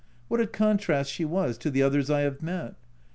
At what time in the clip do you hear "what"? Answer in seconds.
0.29-0.41